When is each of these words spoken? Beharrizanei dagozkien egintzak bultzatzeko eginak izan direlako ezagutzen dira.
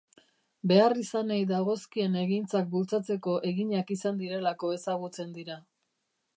Beharrizanei 0.69 1.37
dagozkien 1.51 2.17
egintzak 2.23 2.71
bultzatzeko 2.73 3.37
eginak 3.53 3.95
izan 3.99 4.21
direlako 4.25 4.73
ezagutzen 4.81 5.41
dira. 5.41 5.63